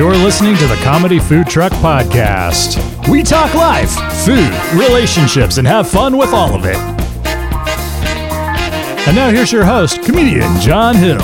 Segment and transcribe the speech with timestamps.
[0.00, 3.06] You're listening to the Comedy Food Truck Podcast.
[3.10, 3.90] We talk life,
[4.24, 6.78] food, relationships, and have fun with all of it.
[9.06, 11.18] And now here's your host, comedian John Hill.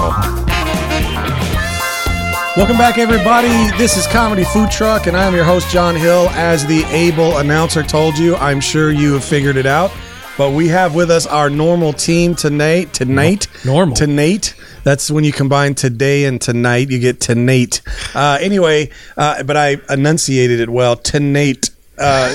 [2.54, 3.48] Welcome back, everybody.
[3.78, 6.28] This is Comedy Food Truck, and I'm your host, John Hill.
[6.32, 9.90] As the able announcer told you, I'm sure you have figured it out.
[10.36, 12.92] But we have with us our normal team tonight.
[12.92, 13.96] Tonight, Normal.
[13.96, 14.54] Tonight.
[14.86, 17.82] That's when you combine today and tonight, you get tonight.
[18.14, 20.94] Uh, anyway, uh, but I enunciated it well.
[20.94, 21.70] Tonight.
[21.98, 22.32] Uh,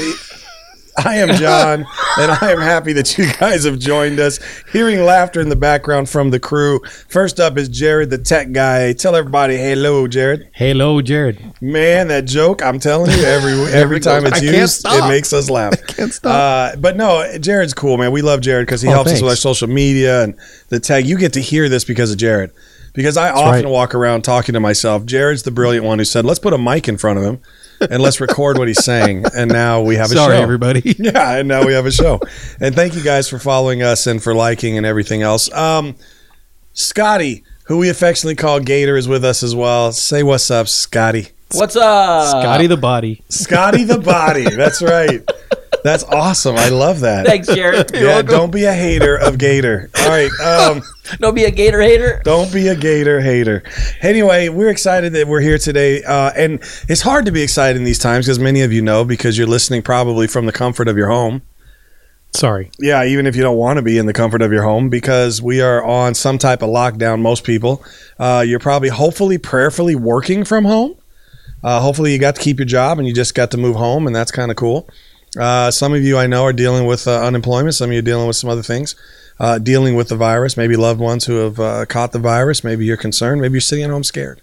[0.98, 1.86] I am John,
[2.20, 4.40] and I am happy that you guys have joined us.
[4.72, 6.80] Hearing laughter in the background from the crew.
[7.08, 8.94] First up is Jared, the tech guy.
[8.94, 10.50] Tell everybody, hello, Jared.
[10.54, 11.40] Hello, Jared.
[11.62, 15.74] Man, that joke, I'm telling you, every every time it's used, it makes us laugh.
[15.90, 16.74] I can't stop.
[16.76, 18.12] Uh, but no, Jared's cool, man.
[18.12, 20.38] We love Jared because he Oh, helps us with our social media and
[20.70, 21.06] the tag.
[21.06, 22.52] You get to hear this because of Jared.
[22.94, 23.72] Because I often right.
[23.72, 25.06] walk around talking to myself.
[25.06, 27.40] Jared's the brilliant one who said, let's put a mic in front of him
[27.90, 29.24] and let's record what he's saying.
[29.36, 30.42] And now we have a Sorry, show.
[30.42, 30.96] everybody.
[31.00, 32.20] Yeah, and now we have a show.
[32.60, 35.52] and thank you guys for following us and for liking and everything else.
[35.54, 35.96] Um,
[36.74, 39.92] Scotty, who we affectionately call Gator, is with us as well.
[39.94, 41.30] Say what's up, Scotty.
[41.54, 42.28] What's up?
[42.28, 43.24] Scotty the body.
[43.30, 44.44] Scotty the body.
[44.56, 45.22] That's right.
[45.84, 46.56] That's awesome.
[46.58, 47.26] I love that.
[47.26, 47.92] Thanks, Jared.
[47.94, 49.90] yeah, don't be a hater of Gator.
[50.00, 50.32] All right.
[50.40, 50.82] Um,
[51.20, 52.22] Don't be a gator hater.
[52.24, 53.64] don't be a Gator hater.
[54.02, 56.02] Anyway, we're excited that we're here today.
[56.04, 59.04] Uh, and it's hard to be excited in these times because many of you know
[59.04, 61.42] because you're listening probably from the comfort of your home.
[62.34, 62.72] Sorry.
[62.80, 65.42] Yeah, even if you don't want to be in the comfort of your home, because
[65.42, 67.20] we are on some type of lockdown.
[67.22, 67.84] Most people,
[68.18, 70.96] uh, you're probably hopefully prayerfully working from home.
[71.62, 74.08] Uh, hopefully, you got to keep your job and you just got to move home,
[74.08, 74.88] and that's kind of cool.
[75.38, 77.76] Uh, some of you I know are dealing with uh, unemployment.
[77.76, 78.96] Some of you are dealing with some other things.
[79.40, 82.64] Uh, dealing with the virus, maybe loved ones who have uh, caught the virus.
[82.64, 83.42] Maybe you're concerned.
[83.42, 84.40] Maybe you're sitting at home scared.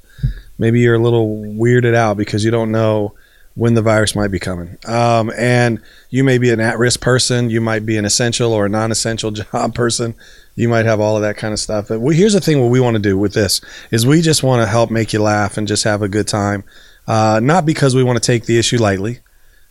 [0.58, 3.14] Maybe you're a little weirded out because you don't know
[3.54, 4.76] when the virus might be coming.
[4.86, 5.80] Um, and
[6.10, 7.50] you may be an at-risk person.
[7.50, 10.14] You might be an essential or a non-essential job person.
[10.54, 11.88] You might have all of that kind of stuff.
[11.88, 13.60] But we, here's the thing: what we want to do with this
[13.90, 16.64] is we just want to help make you laugh and just have a good time.
[17.06, 19.20] Uh, not because we want to take the issue lightly,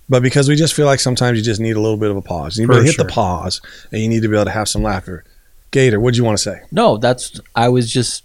[0.10, 2.22] but because we just feel like sometimes you just need a little bit of a
[2.22, 2.58] pause.
[2.58, 3.06] You need to hit sure.
[3.06, 5.24] the pause, and you need to be able to have some laughter.
[5.72, 6.62] Gator, what do you want to say?
[6.72, 7.40] No, that's.
[7.56, 8.24] I was just.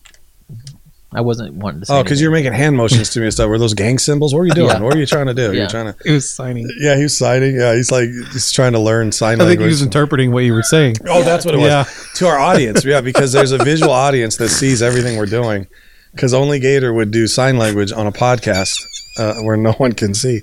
[1.15, 1.95] I wasn't wanting to say.
[1.99, 3.47] Oh, because you're making hand motions to me and stuff.
[3.49, 4.33] Were those gang symbols?
[4.33, 4.69] What were you doing?
[4.69, 4.81] Yeah.
[4.81, 5.43] What were you trying to do?
[5.43, 5.69] You're Yeah.
[5.69, 5.97] trying to.
[6.07, 6.71] It was signing.
[6.81, 7.55] Yeah, he was signing.
[7.57, 9.67] Yeah, he's like he's trying to learn sign I think language.
[9.67, 10.97] he was interpreting what you were saying.
[11.09, 11.67] oh, that's what it was.
[11.67, 11.85] Yeah.
[12.15, 15.67] To our audience, yeah, because there's a visual audience that sees everything we're doing.
[16.15, 18.77] Because only Gator would do sign language on a podcast
[19.19, 20.43] uh, where no one can see.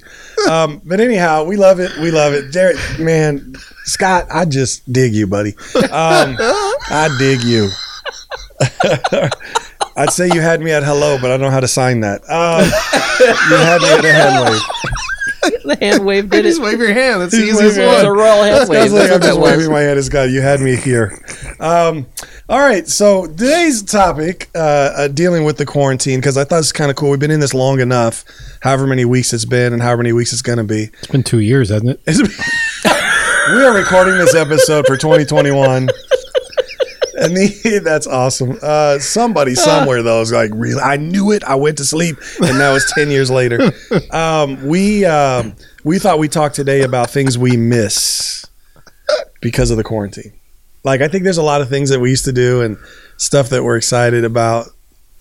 [0.49, 1.91] Um, but anyhow, we love it.
[1.97, 2.51] We love it.
[2.51, 5.55] Jared, man, Scott, I just dig you, buddy.
[5.75, 7.69] Um, I dig you.
[9.95, 12.21] I'd say you had me at hello, but I don't know how to sign that.
[12.29, 12.63] Um,
[13.49, 14.61] you had me at a hand wave.
[15.63, 16.49] the hand wave did it.
[16.49, 17.21] Just wave your hand.
[17.21, 18.17] That's the Just easiest wave your It was a one.
[18.17, 18.91] royal hand I was wave.
[18.91, 19.51] like, That's I'm what that just was.
[19.57, 19.99] waving my hand.
[19.99, 21.17] As God, you had me here.
[21.59, 22.07] Um,
[22.47, 26.71] all right, so today's topic, uh, uh, dealing with the quarantine, because I thought it's
[26.71, 27.11] kind of cool.
[27.11, 28.25] We've been in this long enough,
[28.61, 30.89] however many weeks it's been, and however many weeks it's going to be.
[30.99, 32.01] It's been two years, hasn't it?
[33.51, 35.89] we are recording this episode for 2021.
[37.19, 38.57] And the, that's awesome.
[38.61, 40.81] Uh, somebody somewhere though is like, really?
[40.81, 41.43] I knew it.
[41.43, 43.71] I went to sleep, and now it's ten years later.
[44.11, 48.45] Um, we um, we thought we talked today about things we miss
[49.41, 50.33] because of the quarantine.
[50.83, 52.77] Like I think there's a lot of things that we used to do and
[53.17, 54.67] stuff that we're excited about,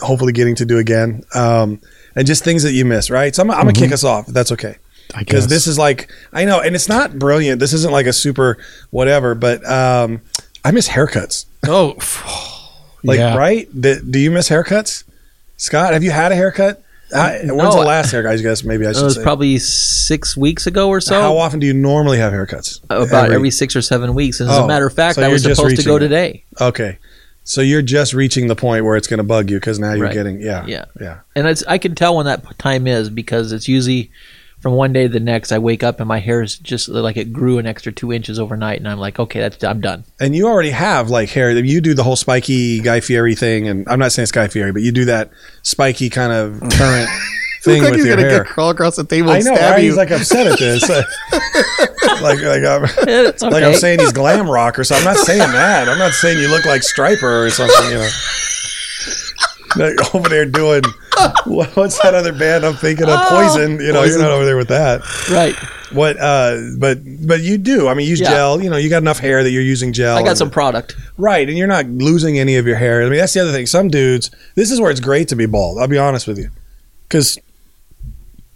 [0.00, 1.80] hopefully getting to do again, um,
[2.14, 3.10] and just things that you miss.
[3.10, 3.34] Right.
[3.34, 4.28] So I'm, I'm gonna kick us off.
[4.28, 4.76] If that's okay
[5.16, 7.60] because this is like I know, and it's not brilliant.
[7.60, 8.58] This isn't like a super
[8.90, 10.20] whatever, but um,
[10.68, 11.46] I miss haircuts.
[11.66, 11.94] Oh,
[13.04, 13.36] Like, yeah.
[13.36, 13.68] right?
[13.80, 15.04] Do, do you miss haircuts,
[15.56, 15.92] Scott?
[15.94, 16.82] Have you had a haircut?
[17.14, 18.32] I, mm, when's the last haircut?
[18.32, 19.22] I guess maybe I It was say.
[19.22, 21.18] probably six weeks ago or so.
[21.18, 22.80] How often do you normally have haircuts?
[22.90, 24.40] Uh, about every, six or seven weeks.
[24.42, 26.00] As Oh, a matter of fact, so I was supposed to go it.
[26.00, 26.44] today.
[26.60, 26.98] Okay,
[27.44, 30.04] so you're just reaching the point where it's going to bug you because now you're
[30.06, 30.12] Right.
[30.12, 30.84] getting yeah Yeah.
[31.00, 31.20] yeah.
[31.34, 34.10] And it's, I can tell when that time is because it's usually
[34.60, 35.52] from one day to the next.
[35.52, 38.38] I wake up and my hair is just like it grew an extra two inches
[38.38, 40.04] overnight, and I'm like, okay, that's I'm done.
[40.20, 41.50] And you already have like hair.
[41.50, 44.72] You do the whole spiky Guy Fieri thing, and I'm not saying it's Guy Fieri,
[44.72, 45.30] but you do that
[45.62, 47.08] spiky kind of current
[47.62, 48.44] thing Look like with he's your gonna hair.
[48.44, 49.82] get crawl across the table I know, stab right?
[49.82, 49.88] you.
[49.88, 50.88] He's like upset at this.
[52.22, 53.32] like, like, I'm, okay.
[53.48, 55.06] like I'm saying he's glam rock or something.
[55.06, 55.88] I'm not saying that.
[55.88, 57.90] I'm not saying you look like Stryper or something.
[57.90, 58.08] You know,
[59.76, 60.82] Like, over there doing
[61.46, 63.10] what's that other band I'm thinking of?
[63.20, 63.80] Oh, Poison.
[63.80, 65.00] You know, you're not over there with that.
[65.30, 65.54] right.
[65.92, 66.18] What?
[66.18, 67.88] Uh, but but you do.
[67.88, 68.30] I mean, use Yeah.
[68.30, 68.62] gel.
[68.62, 70.16] You know, you got enough hair that you're using gel.
[70.16, 70.94] I got and- some product.
[71.16, 73.02] Right, and you're not losing any of your hair.
[73.02, 73.66] I mean, that's the other thing.
[73.66, 75.78] Some dudes, this is where it's great to be bald.
[75.78, 76.50] I'll be honest with you,
[77.08, 77.38] because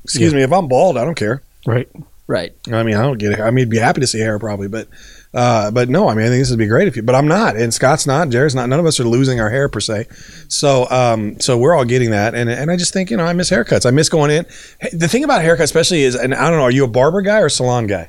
[0.05, 1.43] Excuse me, if I'm bald, I don't care.
[1.67, 1.88] Right.
[2.26, 2.52] Right.
[2.72, 3.40] I mean, I don't get it.
[3.40, 4.88] I mean, I'd be happy to see hair probably, but
[5.34, 7.02] uh, but no, I mean, I think this would be great if you.
[7.02, 8.69] But I'm not, and Scott's not, Jared's not.
[8.69, 10.06] None of us are losing our hair per se.
[10.48, 13.32] So um, so we're all getting that, and and I just think you know I
[13.32, 13.84] miss haircuts.
[13.86, 14.46] I miss going in.
[14.80, 17.22] Hey, the thing about haircuts, especially, is and I don't know, are you a barber
[17.22, 18.08] guy or a salon guy?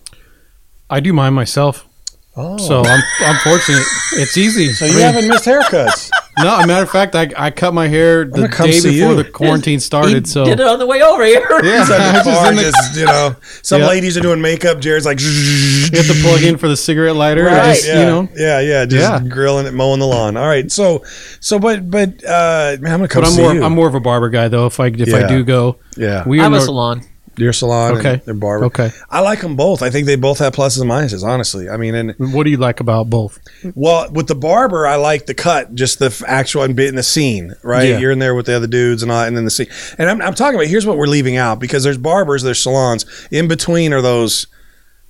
[0.89, 1.87] I do mine myself,
[2.35, 3.83] Oh, so I'm I'm fortunate.
[4.13, 4.73] It's easy.
[4.73, 6.09] so you haven't missed haircuts.
[6.37, 9.15] no, a matter of fact, I, I cut my hair the day before you.
[9.15, 10.27] the quarantine He started.
[10.27, 11.45] So did it on the way over here.
[11.63, 13.87] yeah, It's I the was just car, in the- just, you know, some Yeah.
[13.87, 14.79] ladies are doing makeup.
[14.79, 15.27] Jared's like, you
[15.93, 17.45] have to plug in for the cigarette lighter.
[17.45, 17.75] Right.
[17.75, 19.29] Just, yeah, You know, yeah, yeah, just Yeah.
[19.29, 20.37] grilling it, mowing the lawn.
[20.37, 21.03] All right, so,
[21.39, 23.63] so, but, but, uh, man, I'm gonna come but I'm more you.
[23.63, 24.65] I'm more of a barber guy though.
[24.65, 25.17] If I if Yeah.
[25.17, 27.01] I do go, yeah, we I are have a nor- salon.
[27.35, 28.13] Your salon, Okay.
[28.13, 28.65] and their barber.
[28.65, 28.91] Okay.
[29.09, 29.81] I like them both.
[29.81, 31.23] I think they both have pluses and minuses.
[31.23, 33.39] Honestly, I mean, and What do you like about both?
[33.75, 36.95] well, with the barber, I like the cut, just the f- actual and bit in
[36.95, 37.89] the scene, right?
[37.89, 37.97] Yeah.
[37.99, 39.67] You're in there with the other dudes and all, and then the scene.
[39.97, 43.05] And I'm, I'm talking about here's what we're leaving out because there's barbers, there's salons.
[43.31, 44.47] In between are those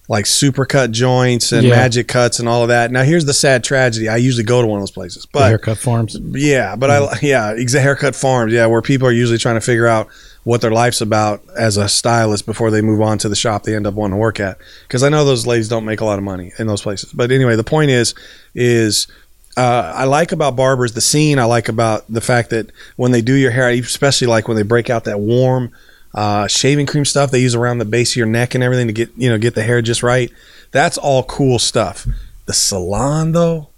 [0.10, 1.76] like super cut joints and Yeah.
[1.76, 2.92] magic cuts and all of that.
[2.92, 4.10] Now here's the sad tragedy.
[4.10, 6.18] I usually go to one of those places, The but haircut farms.
[6.34, 8.52] yeah, but I yeah, exact haircut farms.
[8.54, 10.08] Yeah, where people are usually trying to figure out
[10.44, 13.76] what their life's about as a stylist before they move on to the shop they
[13.78, 14.58] end up wanting to work at.
[14.86, 17.14] Because I know those ladies don't make a lot of money in those places.
[17.14, 18.14] But anyway, the point is,
[18.54, 19.08] is
[19.56, 21.40] uh, I like about barbers the scene.
[21.40, 24.64] I like about the fact that when they do your hair, especially like when they
[24.64, 25.72] break out that warm
[26.14, 28.94] uh, shaving cream stuff they use around the base of your neck and everything to
[28.94, 30.32] get you know get the hair just right.
[30.72, 32.08] That's all cool stuff.
[32.46, 33.70] The salon though,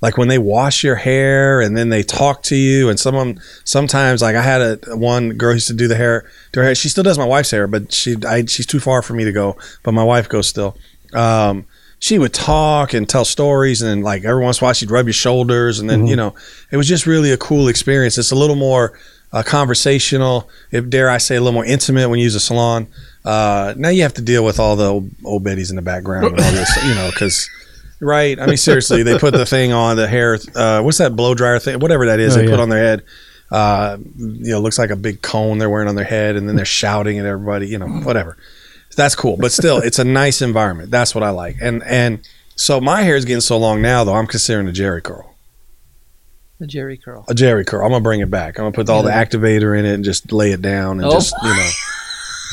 [0.00, 3.26] like when they wash your hair and then they talk to you and some of
[3.26, 6.66] them sometimes like I had a one girl used to do the hair do her
[6.66, 9.24] hair she still does my wife's hair but she I, she's too far for me
[9.24, 10.76] to go but my wife goes still
[11.12, 11.66] um,
[11.98, 15.06] she would talk and tell stories and like every once in a while she'd rub
[15.06, 16.34] your shoulders and then you know
[16.70, 18.98] it was just really a cool experience it's a little more
[19.32, 22.88] uh, conversational if dare I say a little more intimate when you use a salon
[23.24, 26.26] uh, now you have to deal with all the old, old biddies in the background
[26.26, 27.48] and all this you know because
[28.00, 28.40] Right.
[28.40, 30.38] I mean, seriously, they put the thing on the hair.
[30.54, 31.78] Uh, what's that blow dryer thing?
[31.80, 33.02] Whatever that is, Oh, they put on their head.
[33.50, 36.56] Uh, you know, looks like a big cone they're wearing on their head, and then
[36.56, 37.68] they're shouting at everybody.
[37.68, 38.36] You know, whatever.
[38.96, 40.90] That's cool, but still, it's a nice environment.
[40.90, 41.56] That's what I like.
[41.60, 44.14] And and so my hair is getting so long now, though.
[44.14, 45.29] I'm considering a Jheri curl.
[46.60, 47.24] The Jheri curl.
[47.28, 47.82] A Jheri curl.
[47.84, 48.58] I'm gonna bring it back.
[48.58, 51.12] I'm gonna put all the activator in it and just lay it down and Oh.
[51.12, 51.70] just you know.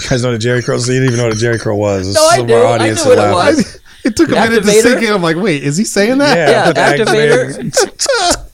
[0.04, 0.80] You guys know what a Jheri curl?
[0.80, 2.14] So you didn't even know what a Jheri curl was.
[2.16, 2.56] No, I Some of do.
[2.64, 3.56] I knew is what it laughing.
[3.58, 3.80] was.
[4.06, 5.12] It took a minute to sink in.
[5.12, 6.38] I'm like, wait, is he saying that?
[6.38, 8.54] Yeah, Yeah, activator.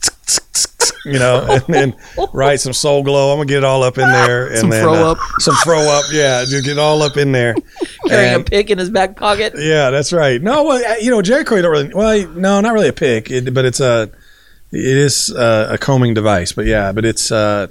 [1.05, 1.93] you know, and then
[2.33, 3.31] right some Soul Glo.
[3.31, 5.17] I'm gonna get it all up in there, and Some then throw uh, up.
[5.39, 6.05] some throw up.
[6.11, 7.55] Yeah, just get it all up in there.
[8.07, 9.53] Carrying a And- pick in his back pocket.
[9.57, 10.41] yeah, that's right.
[10.41, 11.93] No, well, uh, you know, Jheri curl, you don't really.
[11.93, 14.09] Well, no, not really a pick, it, but it's a.
[14.73, 17.67] It is uh, a combing device, but yeah, but it's uh,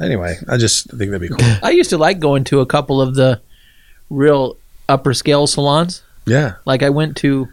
[0.00, 0.36] anyway.
[0.48, 1.38] I just think that'd be cool.
[1.62, 3.40] I used to like going to a couple of the
[4.10, 4.56] real
[4.88, 6.02] upper scale salons.
[6.26, 7.48] Yeah, Like I went to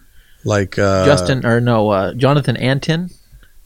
[0.46, 3.10] like uh, Justin or no, uh, Jonathan Antin.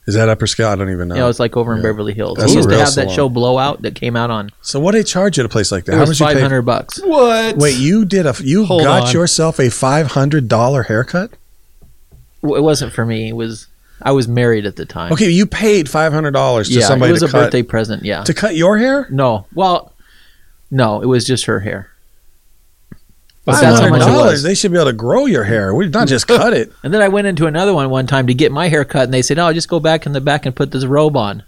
[0.07, 0.67] Is that upper scale?
[0.69, 1.15] I don't even know.
[1.15, 1.89] You know, it's like over in Yeah.
[1.89, 2.37] Beverly Hills.
[2.37, 3.15] That's he a used to real have that salon.
[3.15, 4.51] show Blowout that came out on.
[4.61, 5.93] so what they charge at a place like that?
[5.93, 7.01] It How was much you five bucks.
[7.03, 7.57] What?
[7.57, 9.13] Wait, you did a you Hold got on.
[9.13, 11.31] yourself a five hundred dollar haircut?
[12.41, 13.29] W- It wasn't for me.
[13.29, 13.67] It was
[14.01, 15.13] I was married at the time.
[15.13, 17.63] Okay, you paid five hundred dollars to yeah, somebody it was to a cut birthday
[17.63, 18.03] present.
[18.03, 18.23] Yeah.
[18.23, 19.07] to cut your hair.
[19.09, 19.93] no, well,
[20.71, 21.89] no, it was just her hair.
[23.45, 24.43] But Five that's how hundred much it dollars.
[24.43, 25.73] They should be able to grow your hair.
[25.75, 26.71] We not just cut it.
[26.83, 29.13] And then I went into another one one time to get my hair cut, and
[29.13, 31.43] they said, "Oh, just go back in the back and put this robe on."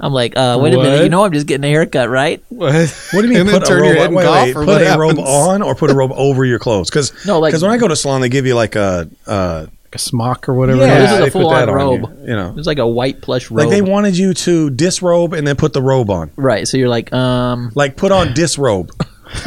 [0.00, 2.40] I'm like, uh, wait a minute, you know I'm just getting a haircut, right?
[2.50, 2.72] What,
[3.12, 3.52] What do you mean?
[3.52, 4.14] Put turn a your robe head on?
[4.14, 6.88] Wait, wait, or put what a robe on or put a robe over your clothes?
[6.88, 9.98] Because No, like when I go to salon, they give you like a uh, a
[9.98, 10.80] smock or whatever.
[10.86, 11.14] yeah, this is.
[11.14, 12.00] is a they full-on robe.
[12.20, 13.60] You, you know, it was like a white plush robe.
[13.60, 16.30] like they wanted you to disrobe and then put the robe on.
[16.36, 16.66] right?
[16.68, 18.90] So you're like, um, Like put on disrobe.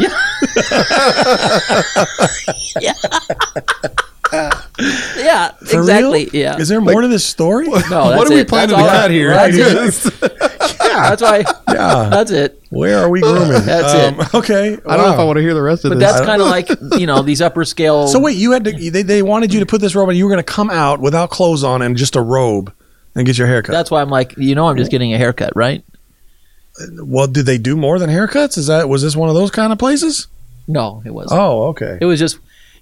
[5.18, 6.36] yeah, For exactly, real?
[6.36, 6.58] yeah.
[6.58, 7.68] Is there more to this story?
[7.68, 8.48] no, that's what are we it.
[8.48, 9.30] planning to all I- cut here?
[9.32, 10.61] That's it.
[10.92, 11.38] Yeah, That's why.
[11.74, 12.10] yeah.
[12.10, 12.62] That's it.
[12.70, 13.66] Where are we grooming?
[13.66, 14.20] That's it.
[14.20, 14.74] Um, okay.
[14.86, 16.12] I don't know if I want to hear the rest of But this.
[16.12, 18.08] But that's kind of like you know these upper scale.
[18.12, 18.72] So wait, you had to.
[18.72, 20.16] They, they wanted you to put this robe on.
[20.16, 22.74] You were going to come out without clothes on and just a robe
[23.16, 23.74] and get your haircut.
[23.74, 25.84] That's why I'm like, you know, I'm just getting a haircut, right?
[26.80, 28.58] Uh, well, did they do more than haircuts?
[28.58, 30.28] Is that was this one of those kind of places?
[30.68, 31.40] No, it wasn't.
[31.40, 31.98] Oh, okay.
[32.00, 32.38] It was just,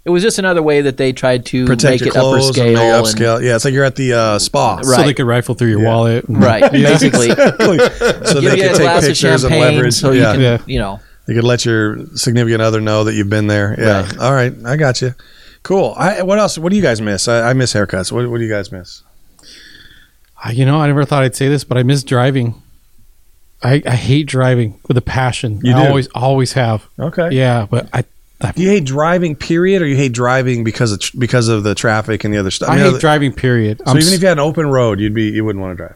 [0.06, 2.48] it was just another way that they tried to Protect make your it upper clothes
[2.50, 2.66] scale.
[2.66, 3.44] and make and- upscale.
[3.44, 4.82] yeah, it's like you're at the uh, spa.
[4.82, 5.88] so they could rifle through your Yeah.
[5.88, 6.26] wallet.
[6.30, 7.30] and- right, basically.
[7.32, 7.78] Exactly.
[7.80, 9.94] so Give they could take glass of pictures and leverage.
[9.94, 10.28] so yeah.
[10.32, 10.58] you can, Yeah.
[10.66, 11.00] you know.
[11.28, 13.76] You could let your significant other know that you've been there.
[13.78, 14.02] Yeah.
[14.02, 14.18] Right.
[14.18, 14.54] All right.
[14.66, 15.14] I got you.
[15.62, 15.94] Cool.
[15.98, 16.58] I, what else?
[16.58, 17.28] What do you guys miss?
[17.28, 18.12] I, I miss haircuts.
[18.12, 19.04] What, what do you guys miss?
[20.44, 22.62] Uh, You know, I never thought I'd say this, but I miss driving.
[23.62, 25.60] I, I hate driving with a passion.
[25.64, 25.90] You I do?
[25.90, 26.88] always always have.
[26.98, 27.30] Okay.
[27.32, 28.06] Yeah, but I I,
[28.56, 31.76] Do you hate driving, period, or you hate driving because of tr- because of the
[31.76, 32.70] traffic and the other stuff?
[32.70, 33.34] I mean, hate other- driving.
[33.34, 33.80] Period.
[33.80, 35.74] So I'm even s- if you had an open road, you'd be you wouldn't want
[35.78, 35.96] to drive.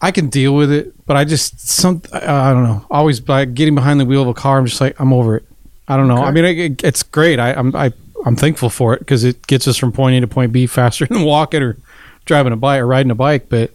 [0.00, 2.86] I can deal with it, but I just some I, I don't know.
[2.90, 5.44] Always by getting behind the wheel of a car, I'm just like I'm over it.
[5.88, 6.16] I don't know.
[6.22, 7.38] I mean, it, it's great.
[7.38, 7.92] I, I'm I,
[8.24, 11.06] I'm thankful for it because it gets us from point A to point B faster
[11.06, 11.76] than walking or
[12.24, 13.48] driving a bike or riding a bike.
[13.50, 13.70] But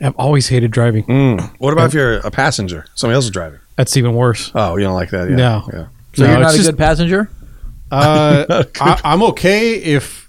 [0.00, 1.04] I've always hated driving.
[1.04, 1.36] Hmm.
[1.58, 2.84] What about if you're a passenger?
[2.96, 3.60] Somebody else is driving.
[3.76, 4.50] That's even worse.
[4.56, 5.30] Oh, you don't like that?
[5.30, 5.36] Yeah.
[5.36, 5.70] No.
[5.72, 5.86] Yeah.
[6.14, 7.30] So No, you're not it's a just- good passenger.
[7.90, 10.28] Uh, I, I'm okay if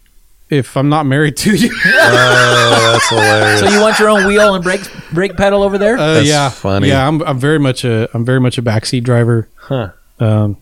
[0.50, 1.70] if I'm not married to you.
[2.08, 3.60] Oh, that's hilarious.
[3.62, 4.82] So you want your own wheel and brake
[5.12, 5.98] brake pedal over there?
[5.98, 6.88] Uh, That's yeah, funny.
[6.90, 9.48] Yeah, I'm I'm very much a I'm very much a backseat driver.
[9.56, 9.92] Huh.
[10.20, 10.58] Um,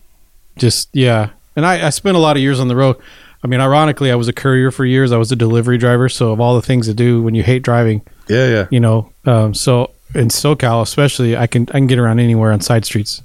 [0.58, 2.98] just yeah, and I I spent a lot of years on the road.
[3.44, 5.12] I mean, ironically, I was a courier for years.
[5.12, 6.08] I was a delivery driver.
[6.10, 8.68] So of all the things to do when you hate driving, Yeah, yeah.
[8.72, 12.62] you know, um, so in SoCal especially, I can I can get around anywhere on
[12.62, 13.22] side streets.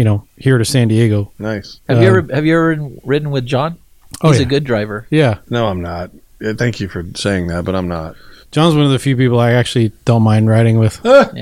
[0.00, 1.30] You know, here to San Diego.
[1.38, 1.78] Nice.
[1.86, 3.76] have you um, ever have you ever ridden with John?
[4.22, 4.46] Oh, He's yeah.
[4.46, 5.06] a good driver.
[5.10, 6.10] Yeah, No, I'm not.
[6.40, 8.16] Yeah, thank you for saying that, but I'm not.
[8.50, 11.04] John's one of the few people I actually don't mind riding with.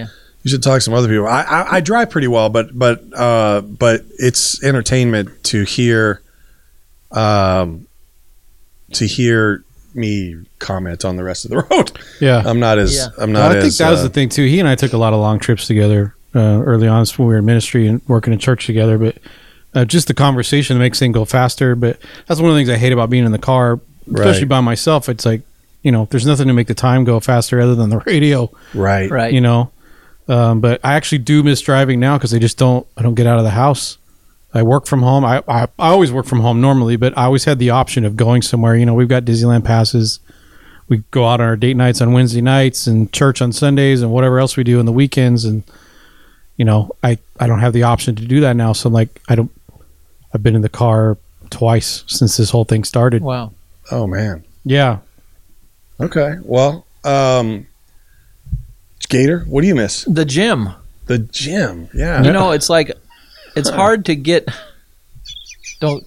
[0.42, 1.26] You should talk to some other people.
[1.28, 6.20] I, I, I drive pretty well, but but uh, but it's entertainment to hear,
[7.12, 7.86] um,
[8.94, 9.62] to hear
[9.94, 11.92] me comment on the rest of the road.
[12.20, 13.06] Yeah, I'm not as Yeah.
[13.18, 13.78] I'm Well, not I think as.
[13.78, 14.44] that was uh, the thing too.
[14.46, 17.34] He and I took a lot of long trips together uh, early on when we
[17.34, 18.98] were in ministry and working in church together.
[18.98, 19.18] But
[19.74, 21.74] uh, just the conversation makes things go faster.
[21.74, 24.48] But that's one of the things I hate about being in the car, especially Right.
[24.48, 25.08] by myself.
[25.08, 25.42] It's like
[25.82, 28.50] you know, there's nothing to make the time go faster other than the radio.
[28.74, 29.08] right.
[29.10, 29.32] Right.
[29.32, 29.70] You know,
[30.26, 32.86] um, but I actually do miss driving now because I just don't.
[32.96, 33.96] I don't get out of the house.
[34.52, 35.24] I work from home.
[35.24, 38.16] I, I I always work from home normally, but I always had the option of
[38.16, 38.74] going somewhere.
[38.76, 40.20] You know, we've got Disneyland passes.
[40.88, 44.10] We go out on our date nights on Wednesday nights and church on Sundays and
[44.10, 45.44] whatever else we do on the weekends.
[45.44, 45.62] And
[46.58, 48.74] you know, I I don't have the option to do that now.
[48.74, 49.50] So I'm like, I don't.
[50.34, 51.16] I've been in the car
[51.48, 53.22] twice since this whole thing started.
[53.22, 53.52] Wow.
[53.90, 54.44] Oh man.
[54.64, 54.98] Yeah,
[56.00, 56.34] Okay.
[56.42, 57.66] Well, um,
[59.08, 60.04] Gator, what do you miss?
[60.04, 60.68] The gym.
[61.06, 61.88] The gym.
[61.94, 62.22] Yeah.
[62.22, 62.92] You know, it's like
[63.56, 64.46] it's hard to get.
[65.80, 66.04] Don't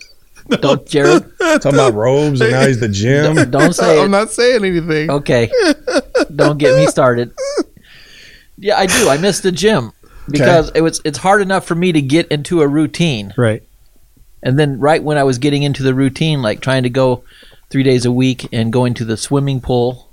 [0.62, 1.26] don't Jared.
[1.40, 3.50] Talking about robes and now he's the gym.
[3.50, 4.10] Don't say I'm it.
[4.10, 5.10] not saying anything.
[5.10, 5.50] Okay.
[6.36, 7.34] Don't get me started.
[8.58, 9.10] Yeah, I do.
[9.10, 9.92] I miss the gym
[10.30, 13.34] because it was it's hard enough for me to get into a routine.
[13.38, 13.64] Right.
[14.44, 17.24] And then right when I was getting into the routine, like trying to go
[17.70, 20.10] three days a week and going to the swimming pool,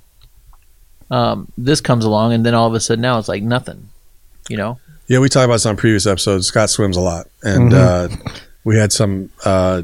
[1.11, 3.89] um, this comes along, and then all of a sudden now it's like nothing.
[4.49, 4.81] You know?
[5.09, 6.47] Yeah, we talked about this on previous episodes.
[6.47, 8.09] Scott swims a lot, and uh,
[8.65, 9.83] we had some uh,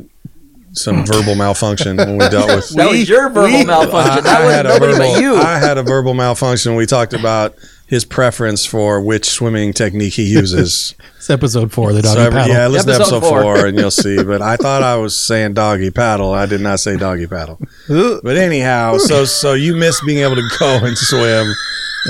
[0.73, 2.71] some verbal malfunction when we dealt with.
[2.77, 4.25] That was your verbal I, malfunction.
[4.25, 5.39] That I had a verbal.
[5.39, 6.75] I had a verbal malfunction.
[6.75, 7.55] We talked about
[7.95, 10.95] his preference for which swimming technique he uses.
[11.25, 12.55] It's episode four, the doggy So every- paddle.
[12.55, 13.43] yeah, listen to Episode episode four.
[13.57, 13.67] four.
[13.67, 14.23] and you'll see.
[14.23, 16.35] But I thought I was saying doggy paddle.
[16.35, 17.59] I did not say doggy paddle.
[17.89, 21.47] But anyhow, so so you miss being able to go and swim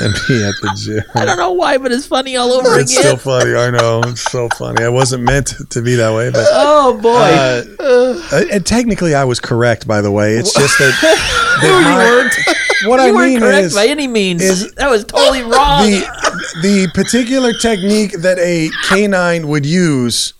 [0.02, 1.04] and be at the gym.
[1.14, 3.04] I don't know why, but it's funny all over It's again.
[3.04, 3.54] still funny.
[3.54, 4.00] I know.
[4.06, 4.82] It's so funny.
[4.82, 7.10] I wasn't meant to be that way, but oh boy.
[7.14, 7.62] uh,
[8.36, 9.86] uh, and technically, I was correct.
[9.86, 10.90] By the way, it's just that,
[11.62, 12.54] that my-
[12.86, 14.42] what I you weren't mean correct is by any means.
[14.42, 15.82] is that was totally wrong.
[15.90, 16.04] the
[16.62, 20.34] the particular technique that a canine would use.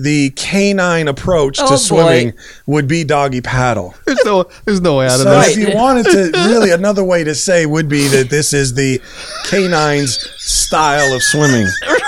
[0.00, 1.76] The canine approach Oh, to boy.
[1.76, 2.32] swimming
[2.66, 3.94] would be doggy paddle.
[4.06, 5.56] There's no, there's no way out of So this.
[5.56, 9.00] if you wanted to, really, another way to say would be that this is the
[9.46, 11.66] canine's style of swimming.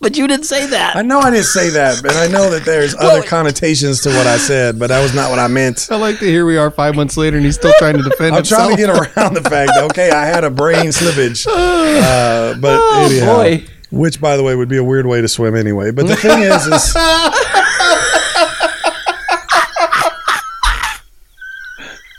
[0.00, 0.96] but you didn't say that.
[0.96, 4.26] I know I didn't say that, but I know that there's other connotations to what
[4.26, 5.88] I said, but that was not what I meant.
[5.90, 8.34] I like to hear we are five months later and he's still trying to defend
[8.34, 8.62] himself.
[8.62, 12.58] I'm trying to get around the fact that okay, I had a brain slippage, uh,
[12.60, 13.64] but Oh, anyhow, boy.
[13.90, 15.90] which by the way would be a weird way to swim anyway.
[15.90, 16.96] But the thing is, is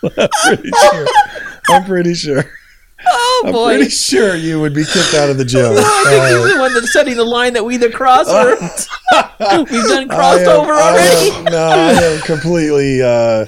[0.03, 1.05] I'm pretty sure.
[1.69, 2.43] I'm pretty sure.
[3.07, 3.71] Oh boy.
[3.71, 5.65] I'm pretty sure you would be kicked out of the gym.
[5.77, 8.49] I think you're Uh, the one that's setting the line that we either cross or
[8.51, 11.31] we've done I crossed am- over I already.
[11.31, 13.45] am- no, I am completely uh,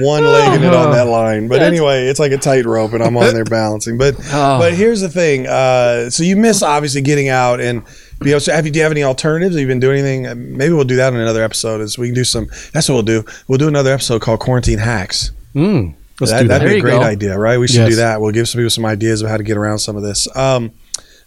[0.00, 1.48] one-legging it on that line.
[1.48, 3.98] But anyway, it's like a tightrope, and I'm on there balancing.
[3.98, 4.58] But Oh.
[4.58, 5.46] but here's the thing.
[5.46, 7.82] Uh, so you miss obviously getting out and
[8.20, 8.52] be able to.
[8.54, 9.54] Have you, do you have any alternatives?
[9.54, 10.56] Have you been doing anything?
[10.56, 11.80] Maybe we'll do that in another episode.
[11.80, 12.46] Is we can do some.
[12.72, 13.24] That's what we'll do.
[13.46, 15.30] We'll do another episode called Quarantine Hacks.
[15.54, 16.58] Mm, let's that, do that.
[16.58, 17.02] That'd There be a great go.
[17.02, 17.58] idea, right?
[17.58, 17.90] We should Yes.
[17.90, 18.20] do that.
[18.20, 20.26] We'll give some people some ideas of how to get around some of this.
[20.36, 20.72] Um,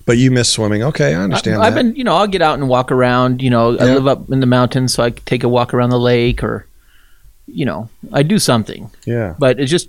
[0.05, 0.83] but you miss swimming.
[0.83, 1.61] Okay, I understand.
[1.61, 1.83] I've that.
[1.83, 3.41] been, you know, I'll get out and walk around.
[3.41, 5.99] You know, I live up in the mountains, so I take a walk around the
[5.99, 6.65] lake, or,
[7.47, 8.89] you know, I do something.
[9.05, 9.87] yeah, But it's just,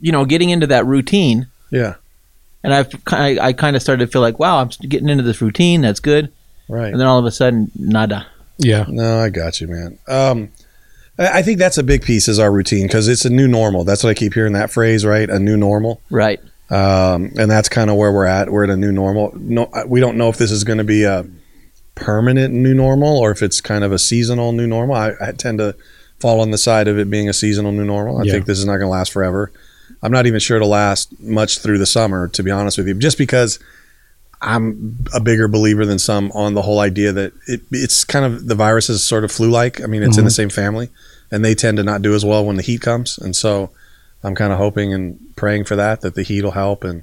[0.00, 1.46] you know, getting into that routine.
[1.70, 1.94] yeah.
[2.64, 5.40] and I've I, I kind of started to feel like, wow, I'm getting into this
[5.40, 5.80] routine.
[5.82, 6.32] That's good.
[6.68, 6.90] Right.
[6.92, 8.26] And then all of a sudden, nada.
[8.58, 8.84] Yeah.
[8.88, 9.98] No, I got you, man.
[10.08, 10.50] Um,
[11.20, 13.84] I think that's a big piece is our routine because it's a new normal.
[13.84, 15.28] That's what I keep hearing that phrase, right?
[15.28, 16.00] A new normal.
[16.10, 16.40] Right.
[16.70, 18.48] Um, and that's kind of where we're at.
[18.50, 19.32] We're at a new normal.
[19.34, 21.26] No, we don't know if this is going to be a
[21.94, 24.94] permanent new normal or if it's kind of a seasonal new normal.
[24.96, 25.76] I, I tend to
[26.20, 28.18] fall on the side of it being a seasonal new normal.
[28.18, 28.32] I Yeah.
[28.32, 29.52] think this is not going to last forever.
[30.02, 32.94] I'm not even sure it'll last much through the summer, to be honest with you,
[32.94, 33.58] just because
[34.42, 38.46] I'm a bigger believer than some on the whole idea that it, it's kind of
[38.46, 39.82] the virus is sort of flu-like.
[39.82, 40.88] I mean, it's in the same family,
[41.30, 43.70] and they tend to not do as well when the heat comes, and so
[44.22, 47.02] I'm kind of hoping and praying for that that the heat will help, and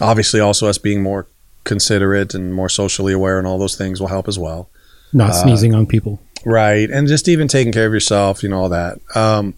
[0.00, 1.26] obviously also us being more
[1.64, 4.70] considerate and more socially aware and all those things will help as well.
[5.12, 6.18] Not Uh, sneezing on people.
[6.46, 6.88] Right.
[6.90, 8.98] And just even taking care of yourself, you know, all that.
[9.14, 9.54] Um,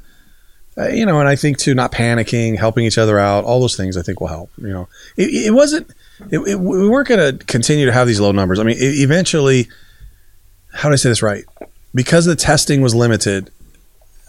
[0.76, 3.76] uh, you know, and I think too, not panicking, helping each other out, all those
[3.76, 4.50] things I think will help.
[4.59, 5.93] You know, it, it wasn't,
[6.31, 8.59] it, it, we weren't going to continue to have these low numbers.
[8.59, 9.69] I mean, eventually,
[10.73, 11.45] how do I say this right?
[11.95, 13.50] Because the testing was limited,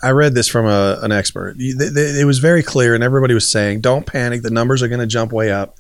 [0.02, 1.56] I read this from a, an expert.
[1.58, 4.42] It was very clear, and everybody was saying, don't panic.
[4.42, 5.78] The numbers are going to jump way up.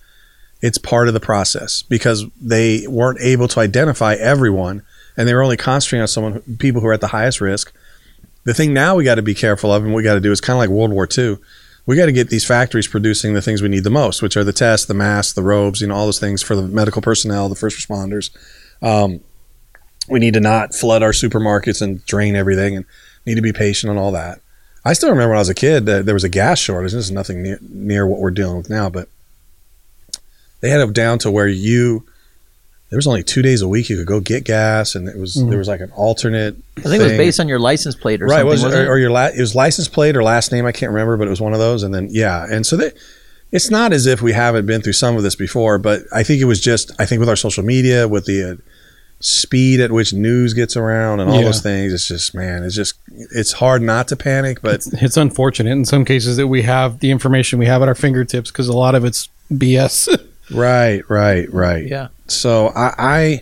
[0.61, 4.83] It's part of the process because they weren't able to identify everyone
[5.17, 7.73] and they were only concentrating on someone people who are at the highest risk.
[8.45, 10.41] The thing now we got to be careful of, and we got to do is
[10.41, 11.37] kind of like World War II.
[11.85, 14.43] We got to get these factories producing the things we need the most, which are
[14.43, 17.49] the tests, the masks, the robes, you know, all those things for the medical personnel,
[17.49, 18.29] the first responders.
[18.81, 19.19] Um,
[20.07, 22.85] we need to not flood our supermarkets and drain everything, and
[23.25, 24.41] need to be patient on all that.
[24.85, 26.91] I still remember when I was a kid that there was a gas shortage.
[26.91, 29.07] This is nothing near, near what we're dealing with now, but
[30.59, 32.05] they had it down to where you
[32.93, 35.33] there was only two days a week you could go get gas, and it was
[35.33, 36.55] there was like an alternate.
[36.77, 38.33] I think it was based on your license plate or right.
[38.41, 38.49] something.
[38.49, 40.67] Was, wasn't or, or your la- it was license plate or last name?
[40.67, 41.81] I can't remember, but it was one of those.
[41.81, 42.91] And then yeah, and so they,
[43.51, 46.39] it's not as if we haven't been through some of this before, but I think
[46.39, 48.55] it was just I think with our social media, with the uh,
[49.21, 51.45] speed at which news gets around and all Yeah.
[51.45, 55.17] those things, it's just man, it's just it's hard not to panic, but It's, it's
[55.17, 58.67] unfortunate in some cases that we have the information we have at our fingertips because
[58.67, 60.09] a lot of it's BS.
[60.51, 61.87] right, right, right.
[61.87, 62.09] Yeah.
[62.35, 63.41] So I, I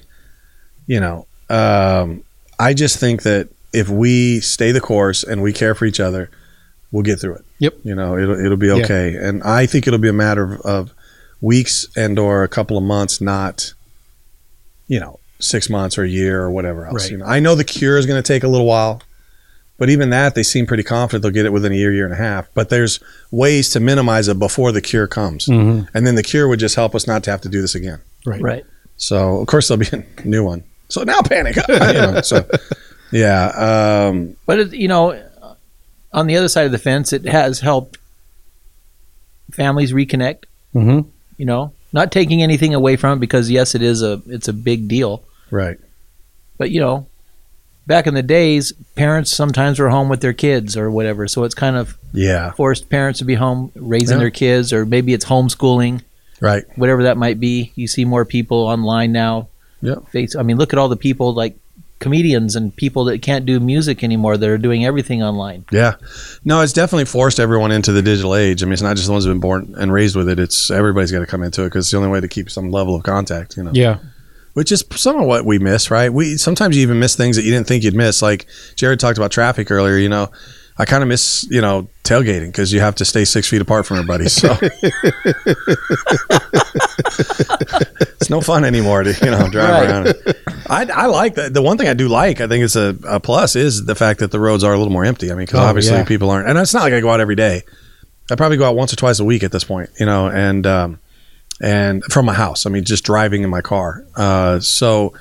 [0.88, 2.24] you know, um,
[2.60, 6.30] I just think that if we stay the course and we care for each other,
[6.92, 7.46] we'll get through it.
[7.60, 7.74] Yep.
[7.84, 8.84] You know, it'll it'll be Yeah.
[8.84, 9.16] okay.
[9.16, 10.92] And I think it'll be a matter of, of
[11.42, 13.74] weeks and or a couple of months, not,
[14.88, 17.04] you know, six months or a year or whatever else.
[17.04, 17.12] Right.
[17.12, 19.02] You know, I know the cure is going to take a little while.
[19.78, 22.14] But even that, they seem pretty confident they'll get it within a year, year and
[22.14, 22.48] a half.
[22.54, 23.00] But there's
[23.32, 25.88] ways to minimize it before the cure comes, Mhm.
[25.96, 27.98] and then the cure would just help us not to have to do this again.
[28.24, 28.40] Right.
[28.40, 28.66] Right.
[29.02, 30.64] So of course there'll be a new one.
[30.90, 31.56] So now panic.
[31.70, 32.48] you know, so
[33.12, 33.48] yeah,
[34.10, 35.22] um, But it, you know,
[36.14, 37.98] on the other side of the fence, it has helped
[39.52, 40.44] families reconnect.
[40.74, 41.02] hmm
[41.38, 44.54] You know, not taking anything away from it because yes, it is a it's a
[44.54, 45.24] big deal.
[45.50, 45.78] right.
[46.58, 47.08] But you know,
[47.88, 51.56] back in the days, parents sometimes were home with their kids or whatever, so it's
[51.56, 54.20] kind of Yeah, forced parents to be home raising Yeah.
[54.24, 56.02] their kids, or maybe it's homeschooling,
[56.42, 56.66] right.
[56.76, 57.72] whatever that might be.
[57.76, 59.48] You see more people online now.
[59.82, 60.10] Yep.
[60.10, 61.58] Face, I mean, look at all the people like
[62.00, 65.64] comedians and people that can't do music anymore that are doing everything online.
[65.72, 65.96] Yeah.
[66.44, 68.62] No, it's definitely forced everyone into the digital age.
[68.62, 70.40] I mean, it's not just the ones who've been born and raised with it.
[70.40, 72.72] It's everybody's got to come into it because it's the only way to keep some
[72.72, 73.56] level of contact.
[73.56, 73.72] You know.
[73.74, 74.00] Yeah.
[74.54, 76.12] which is some of what we miss, right?
[76.12, 78.22] We sometimes you even miss things that you didn't think you'd miss.
[78.22, 79.98] Like Jared talked about traffic earlier.
[79.98, 80.30] You know,
[80.78, 83.86] I kind of miss you know tailgating because you have to stay six feet apart
[83.86, 84.28] from everybody.
[84.30, 84.56] So
[88.20, 89.90] it's no fun anymore to you know drive Right.
[89.90, 90.16] around.
[90.70, 91.54] I, I like that.
[91.54, 94.20] The one thing I do like, I think it's a, a plus, is the fact
[94.22, 95.32] that the roads are a little more empty.
[95.32, 96.06] I mean, because Oh, obviously yeah.
[96.06, 97.64] people aren't, and it's not like I go out every day.
[98.32, 100.66] I probably go out once or twice a week at this point, you know, and
[100.66, 101.00] um,
[101.62, 102.66] and from my house.
[102.66, 104.06] I mean, just driving in my car.
[104.16, 105.14] Uh, so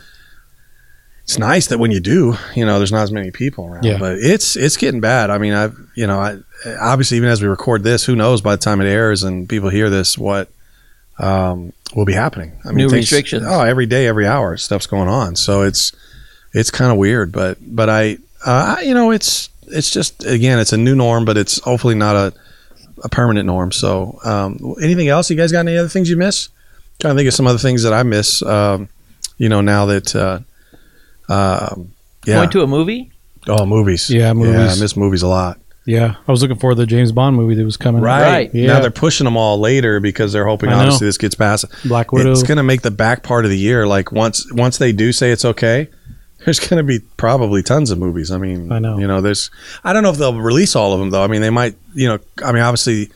[1.31, 3.85] it's nice that when you do, you know, there's not as many people around.
[3.85, 3.99] Yeah.
[3.99, 5.31] But it's it's getting bad.
[5.31, 6.39] I mean, I've you know, I
[6.81, 9.69] obviously even as we record this, who knows by the time it airs and people
[9.69, 10.49] hear this what
[11.21, 12.59] um, will be happening.
[12.65, 13.45] I mean, New things- restrictions.
[13.47, 15.37] Oh, every day, every hour, stuff's going on.
[15.37, 15.93] So it's
[16.53, 20.59] it's kind of weird, but but I, uh, I you know it's it's just again
[20.59, 22.35] it's a new norm, but it's hopefully not a
[23.05, 23.71] a permanent norm.
[23.71, 25.31] So um, anything else?
[25.31, 26.49] You guys got any other things you miss?
[27.01, 28.43] trying to think of some other things that I miss.
[28.43, 28.89] Um,
[29.39, 30.41] you know, now that uh,
[31.31, 31.93] um,
[32.27, 33.13] yeah, Going to a movie?
[33.49, 35.59] oh movies, Yeah, yeah, I miss movies a lot.
[35.87, 36.17] Yeah.
[36.29, 38.03] I was looking for the James Bond movie that was coming.
[38.03, 38.05] out.
[38.05, 38.51] Right.
[38.55, 38.67] Yeah.
[38.75, 40.79] Now they're pushing them all later because they're hoping I know.
[40.81, 41.65] obviously this gets past.
[41.87, 42.31] Black Widow.
[42.33, 45.11] It's going to make the back part of the year like once once they do
[45.13, 45.89] say it's okay.
[46.45, 48.31] There's going to be probably tons of movies.
[48.31, 48.99] I mean, I know.
[48.99, 49.51] You know, there's.
[49.85, 51.23] I don't know if they'll release all of them though.
[51.23, 51.77] I mean, they might.
[51.95, 53.11] You know, I mean, obviously,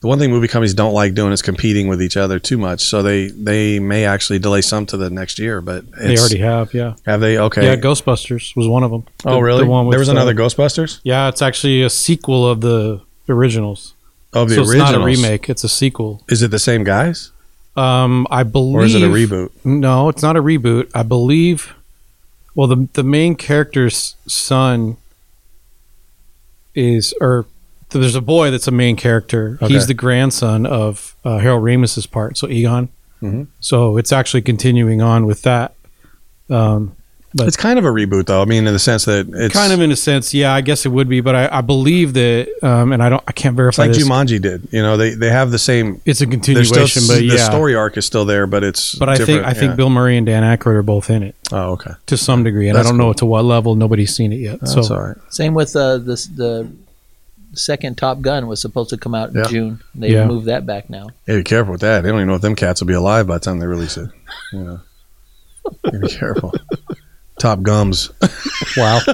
[0.00, 2.80] the one thing movie companies don't like doing is competing with each other too much.
[2.82, 5.60] So they they may actually delay some to the next year.
[5.60, 6.94] But They already have, yeah.
[7.06, 7.64] have they okay.
[7.66, 9.04] Yeah, Ghostbusters was one of them.
[9.26, 9.64] oh The- really?
[9.64, 13.02] the one with, there was another uh, Ghostbusters Yeah, it's actually a sequel of the
[13.28, 13.94] originals.
[14.32, 16.22] of the so it's not a remake; it's a sequel.
[16.28, 17.30] Is it the same guys
[17.76, 19.50] Um, I believe, or is it a reboot?
[19.64, 20.90] No, it's not a reboot.
[20.94, 21.74] I believe.
[22.54, 24.96] Well, the the main character's son
[26.74, 27.46] is, or
[27.98, 29.58] there's a boy that's a main character.
[29.62, 29.74] Okay.
[29.74, 32.88] He's the grandson of uh, Harold Ramis's part, so Egon.
[33.22, 33.48] Mhm.
[33.60, 35.74] So it's actually continuing on with that.
[36.48, 36.92] Um,
[37.32, 38.42] But- it's kind of a reboot, though.
[38.42, 40.84] I mean, in the sense that it's kind of in a sense, yeah, I guess
[40.84, 43.56] it would be, but I, I believe that, um, and I don't, I can't it's
[43.56, 44.02] verify like this.
[44.08, 44.66] Jumanji did.
[44.72, 46.00] You know, they they have the same.
[46.04, 48.96] it's a continuation, still but the story arc is still there, but it's.
[48.96, 49.76] but I think different, I think.
[49.76, 51.92] Bill Murray and Dan Aykroyd are both in it Oh, okay.
[52.06, 53.76] to some degree, and That's I don't know to what level.
[53.76, 54.58] Nobody's seen it yet.
[54.58, 55.16] That's so all right.
[55.28, 56.68] Same with uh, this the
[57.54, 59.44] second Top Gun was supposed to come out in Yeah.
[59.48, 59.80] June.
[59.94, 60.26] They Yeah.
[60.26, 61.08] moved that back now.
[61.26, 62.02] Yeah, be careful with that.
[62.02, 63.96] They don't even know if them cats will be alive by the time they release
[63.96, 64.08] it.
[64.52, 64.80] You know,
[66.00, 66.52] be careful.
[67.38, 68.10] Top gums.
[68.76, 68.98] wow,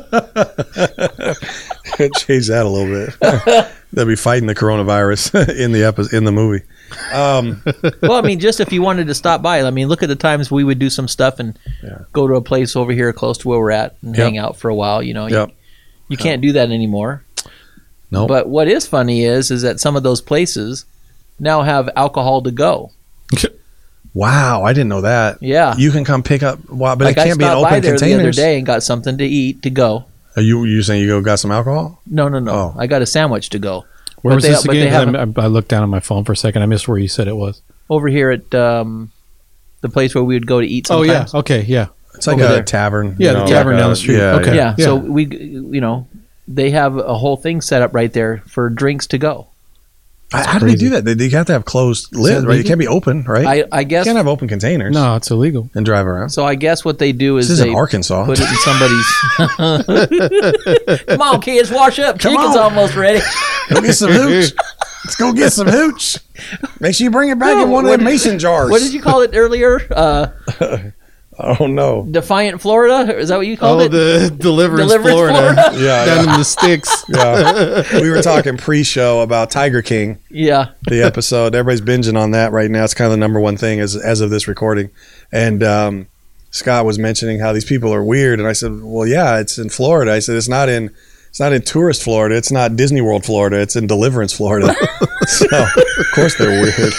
[2.17, 3.69] Change that a little bit.
[3.93, 6.65] They'll be fighting the coronavirus in the epi- in the movie.
[7.13, 7.63] Um,
[8.03, 10.17] well, I mean, just if you wanted to stop by, I mean, look at the
[10.17, 12.01] times we would do some stuff and Yeah.
[12.13, 14.25] go to a place over here close to where we're at and Yep.
[14.25, 15.03] hang out for a while.
[15.03, 15.49] You know, Yep.
[15.49, 15.55] you,
[16.09, 17.23] you can't do that anymore.
[18.21, 18.29] Nope.
[18.29, 20.85] But what is funny is, is that some of those places
[21.39, 22.91] now have alcohol to go.
[24.15, 25.43] wow, I didn't know that.
[25.43, 25.75] Yeah.
[25.77, 26.59] You can come pick up.
[26.69, 28.67] Wow, but like it can't be in stopped by open there the other day and
[28.67, 30.05] got something to eat to go.
[30.37, 32.01] Are you you saying you go got some alcohol?
[32.07, 32.53] No, no, no.
[32.53, 32.75] Oh.
[32.79, 33.85] I got a sandwich to go.
[34.23, 34.93] where But was they- this but they again?
[34.93, 36.63] 'Cause haven't- I, I looked down on my phone for a second.
[36.63, 37.63] I missed where you said it was.
[37.89, 39.11] over here at um,
[39.81, 40.89] the place where we would go to eat.
[40.91, 41.89] Oh yeah, okay, yeah.
[42.15, 42.63] It's like Over a there.
[42.63, 43.17] tavern.
[43.19, 44.17] Yeah, you the tavern like down the street.
[44.17, 44.57] Yeah, Okay.
[44.57, 44.75] yeah.
[44.79, 44.85] Yeah.
[44.87, 46.09] So we, you know,
[46.49, 49.49] they have a whole thing set up right there for drinks to go.
[50.33, 51.05] How how do they do that?
[51.05, 52.55] They, they have to have closed lids, right?
[52.55, 52.69] It legal?
[52.69, 53.47] can't be open, right?
[53.47, 54.05] I, I you guess.
[54.07, 55.71] can't have open containers No, it's illegal.
[55.75, 56.31] and drive around.
[56.31, 58.25] So I guess what they do is This they isn't Arkansas.
[58.27, 59.07] put it in somebody's.
[61.07, 62.19] Come on, kids, wash up.
[62.19, 62.63] Come Chicken's on.
[62.63, 63.21] almost ready.
[63.71, 64.53] Go get some hooch.
[65.05, 66.17] Let's go get some hooch.
[66.81, 68.69] Make sure you bring it back No, in one of what- them mason jars.
[68.71, 69.81] What did you call it earlier?
[69.91, 70.31] Uh,
[71.39, 72.07] Oh know.
[72.11, 73.17] Defiant Florida?
[73.19, 73.89] Is that what you called Oh, it?
[73.91, 75.71] the Deliverance, Deliverance, Florida, Florida?
[75.85, 76.33] Yeah, down yeah.
[76.33, 77.05] in the sticks.
[77.09, 78.01] yeah.
[78.01, 80.71] We were talking pre-show about Tiger King, yeah.
[80.89, 81.55] the episode.
[81.55, 82.85] Everybody's binging on that right now.
[82.85, 84.91] It's kind of the number one thing as as of this recording.
[85.31, 86.07] And um,
[86.53, 89.69] Scott was mentioning how these people are weird, and I said, "Well, yeah, it's in
[89.69, 90.91] Florida." I said, "It's not in."
[91.29, 92.35] It's not in tourist Florida.
[92.35, 93.61] It's not Disney World Florida.
[93.61, 94.75] It's in Deliverance Florida.
[95.27, 96.95] so, of course, they're weird.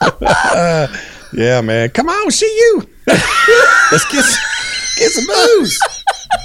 [0.00, 0.86] Uh,
[1.34, 1.90] yeah, man.
[1.90, 2.88] Come on, see you.
[3.06, 5.78] Let's get s- get some booze.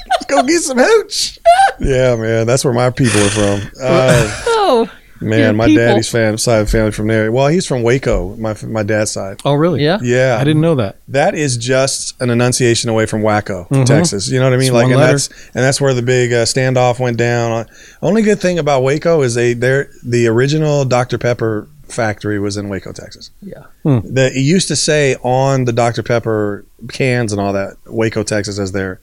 [0.10, 1.40] Let's go get some hooch.
[1.80, 2.48] Yeah, man.
[2.48, 3.72] That's where my people are from.
[3.82, 4.90] Uh, Oh,
[5.22, 5.84] man, Your my people.
[5.86, 7.32] daddy's fam- side of family from there.
[7.32, 8.36] Well, he's from Waco.
[8.36, 9.40] My my dad's side.
[9.46, 9.82] Oh, really?
[9.84, 9.98] yeah.
[10.02, 10.98] Yeah, I didn't know that.
[11.08, 13.86] that is just an enunciation away from Waco, Mhm.
[13.86, 14.28] Texas.
[14.30, 14.68] You know what I mean?
[14.68, 15.14] It's like, one and letter.
[15.14, 17.66] that's and that's where the big uh, standoff went down.
[18.02, 22.70] Only good thing about Waco is they they're the original Dr Pepper factory was in
[22.70, 23.32] Waco, Texas.
[23.42, 23.64] Yeah.
[23.84, 24.00] Hmm.
[24.14, 28.58] The, it used to say on the Dr Pepper cans and all that Waco, Texas,
[28.58, 29.02] as their.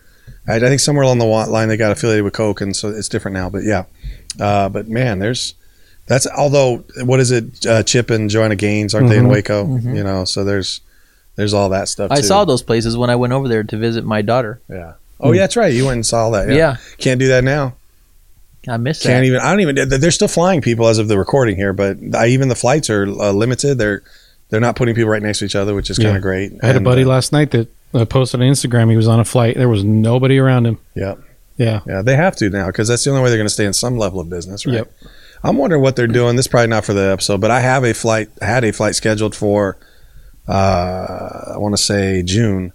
[0.48, 3.08] I, I think somewhere along the line they got affiliated with Coke, and so it's
[3.10, 3.50] different now.
[3.50, 3.84] But yeah,
[4.40, 5.54] uh, but man, there's
[6.06, 7.66] that's although what is it?
[7.66, 9.30] Uh, Chip and Joanna Gaines aren't they in Mhm.
[9.32, 9.64] Waco?
[9.66, 9.96] Mhm.
[9.96, 10.80] You know, so there's
[11.36, 12.10] there's all that stuff.
[12.10, 12.22] I too.
[12.22, 14.60] saw those places when I went over there to visit my daughter.
[14.70, 14.92] Yeah.
[15.20, 15.72] Oh yeah, that's right.
[15.72, 16.48] You went and saw that.
[16.48, 16.54] Yeah.
[16.54, 16.76] Yeah.
[16.98, 17.74] Can't do that now.
[18.68, 19.26] I missed Can't that.
[19.26, 19.40] even.
[19.40, 19.88] I don't even.
[20.00, 23.04] They're still flying people as of the recording here, but I, even the flights are
[23.04, 23.78] uh, limited.
[23.78, 24.02] They're
[24.50, 26.06] they're not putting people right next to each other, which is Yeah.
[26.06, 26.52] kind of great.
[26.62, 28.90] I had a buddy uh, last night that uh, posted on Instagram.
[28.90, 29.56] He was on a flight.
[29.56, 30.78] There was nobody around him.
[30.94, 31.14] Yeah.
[31.56, 31.80] Yeah.
[31.86, 33.72] Yeah, they have to now because that's the only way they're going to stay in
[33.72, 34.74] some level of business, right?
[34.76, 34.92] Yep.
[35.42, 36.36] I'm wondering what they're doing.
[36.36, 38.28] This is probably not for the episode, but I have a flight.
[38.40, 39.76] Had a flight scheduled for,
[40.48, 42.72] uh, I want to say June,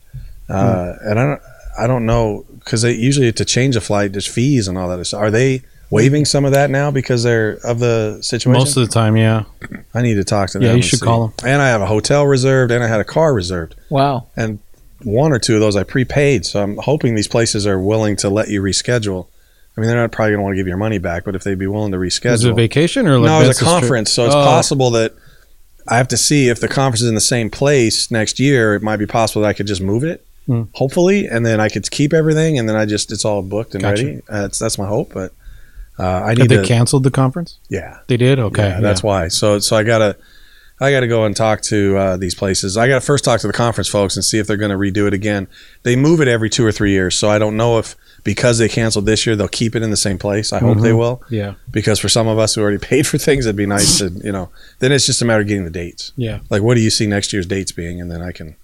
[0.49, 1.07] uh, Hmm.
[1.09, 1.41] and I don't,
[1.79, 5.05] I don't know because they usually to change a flight, there's fees and all that.
[5.05, 8.53] So Are they waiving some of that now because they're of the situation?
[8.59, 9.43] Most of the time, yeah.
[9.93, 10.63] I need to talk to them.
[10.63, 11.05] Yeah, you and should see.
[11.05, 11.31] call 'em.
[11.45, 13.75] And I have a hotel reserved, and I had a car reserved.
[13.89, 14.27] Wow.
[14.35, 14.59] And
[15.03, 18.29] one or two of those I prepaid, so I'm hoping these places are willing to
[18.29, 19.27] let you reschedule.
[19.77, 21.43] I mean, they're not probably going to want to give your money back, but if
[21.43, 23.49] they'd be willing to reschedule, Was it a vacation or like no, it was a
[23.51, 23.81] business trip?
[23.81, 24.43] conference, so it's Oh.
[24.43, 25.13] possible that
[25.87, 28.75] I have to see if the conference is in the same place next year.
[28.75, 30.63] It might be possible that I could just move it, Hmm.
[30.73, 33.81] hopefully, and then I could keep everything, and then I just it's all booked and
[33.83, 34.03] Gotcha.
[34.05, 34.21] ready.
[34.27, 35.31] Uh, that's that's my hope, but
[35.99, 36.63] uh, I need they to.
[36.65, 37.59] canceled the conference?
[37.69, 38.39] yeah, They did.
[38.39, 39.27] Okay, yeah, that's why.
[39.27, 40.15] So so I gotta
[40.81, 42.77] I gotta go and talk to uh, these places.
[42.77, 45.07] I gotta first talk to the conference folks and see if they're going to redo
[45.07, 45.47] it again.
[45.83, 48.69] They move it every two or three years, so I don't know if because they
[48.69, 50.51] canceled this year, they'll keep it in the same place.
[50.53, 51.55] I hope they will Yeah.
[51.71, 54.31] because for some of us who already paid for things, it'd be nice to you
[54.31, 54.49] know.
[54.79, 56.13] Then it's just a matter of getting the dates.
[56.15, 56.39] Yeah.
[56.49, 58.55] Like, what do you see next year's dates being, and then I can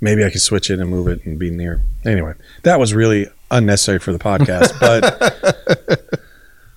[0.00, 1.82] maybe I can switch it and move it and be near.
[2.04, 6.16] Anyway, that was really unnecessary for the podcast, but.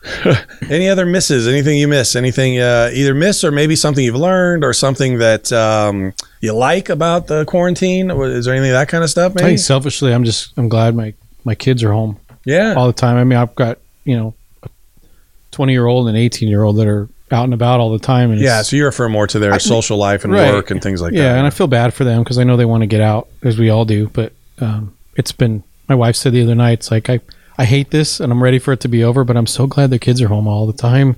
[0.69, 1.47] Any other misses?
[1.47, 2.15] Anything you miss?
[2.15, 6.89] Anything uh, either miss or maybe something you've learned or something that um, you like
[6.89, 8.11] about the quarantine?
[8.11, 9.31] Is there anything of that kind of stuff?
[9.33, 9.47] I Maybe.
[9.49, 11.13] think selfishly, I'm just I'm glad my
[11.45, 12.73] my kids are home Yeah.
[12.75, 13.17] all the time.
[13.17, 14.69] I mean, I've got you know, a
[15.51, 18.31] 20 year old and 18 year old that are out and about all the time,
[18.31, 18.61] and Yeah.
[18.61, 20.53] So you refer more to their social life and Right.
[20.53, 21.27] work and things like yeah, that.
[21.29, 23.27] Yeah, and I feel bad for them because I know they want to get out
[23.41, 24.09] as we all do.
[24.13, 27.19] But um, it's been my wife said the other night, it's like I
[27.57, 29.89] I hate this and I'm ready for it to be over, but I'm so glad
[29.89, 31.15] the kids are home all the time.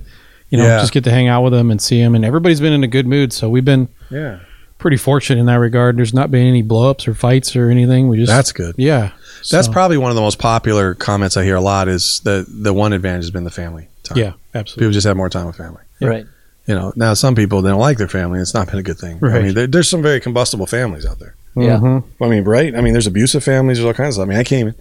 [0.49, 0.79] You know, Yeah.
[0.79, 2.87] just get to hang out with them and see them, and everybody's been in a
[2.87, 3.33] good mood.
[3.33, 4.39] So we've been yeah.
[4.77, 5.97] pretty fortunate in that regard.
[5.97, 8.07] There's not been any blowups or fights or anything.
[8.09, 8.75] We just That's good.
[8.77, 9.11] yeah.
[9.49, 12.45] That's So, probably one of the most popular comments I hear a lot is the
[12.47, 14.17] the one advantage has been the family time.
[14.17, 14.81] yeah, absolutely.
[14.85, 15.81] People just have more time with family.
[15.99, 16.07] Yeah.
[16.09, 16.25] Right.
[16.67, 18.39] You know, now some people they don't like their family.
[18.39, 19.19] It's not been a good thing.
[19.21, 19.43] I Right.
[19.43, 21.35] mean, there, there's some very combustible families out there.
[21.55, 21.77] Yeah.
[21.77, 22.03] Mhm.
[22.21, 22.75] I mean, right?
[22.75, 23.77] I mean, there's abusive families.
[23.77, 24.13] There's all kinds of.
[24.15, 24.27] stuff.
[24.27, 24.75] I mean, I can't even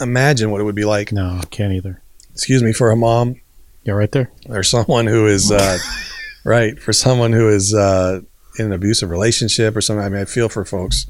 [0.00, 1.12] imagine what it would be like.
[1.12, 2.00] No, I can't either.
[2.32, 3.40] Excuse me, for a mom
[3.84, 4.30] Yeah, right there.
[4.48, 5.78] or someone who is uh,
[6.44, 8.20] right for someone who is uh,
[8.58, 10.04] in an abusive relationship or something.
[10.04, 11.06] I mean, I feel for folks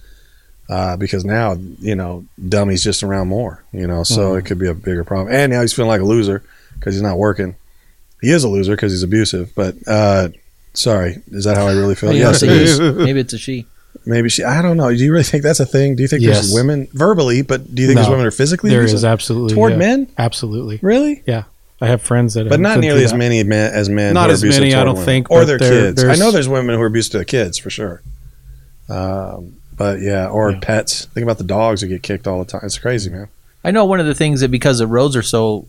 [0.69, 3.63] uh, because now you know dummies just around more.
[3.73, 5.35] You know, so it could be a bigger problem.
[5.35, 6.43] And now he's feeling like a loser
[6.75, 7.57] because he's not working.
[8.21, 9.53] He is a loser because he's abusive.
[9.55, 10.29] But uh,
[10.75, 12.11] sorry, is that how I really feel?
[12.11, 12.81] Maybe yes, it's is.
[12.81, 13.67] Maybe it's a she.
[14.07, 14.43] Maybe she.
[14.45, 14.89] I don't know.
[14.89, 15.95] Do you really think that's a thing?
[15.97, 18.71] Do you think there's women verbally, but do you think there's women who are physically
[18.71, 19.79] There abusive absolutely toward yeah.
[19.79, 20.09] men?
[20.17, 20.79] Absolutely.
[20.83, 21.23] Really?
[21.27, 21.45] Yeah.
[21.83, 23.17] I have friends that, But not nearly as that.
[23.19, 24.13] many men as men.
[24.15, 25.05] Not as many, I don't women.
[25.07, 26.05] think, or their there- kids.
[26.05, 28.03] I know there's women who are abusive to their kids for sure.
[28.89, 30.59] Um, but yeah, or Yeah.
[30.61, 31.07] pets.
[31.15, 32.61] Think about the dogs who get kicked all the time.
[32.65, 33.29] It's crazy, man.
[33.65, 35.67] I know one of the things that because the roads are so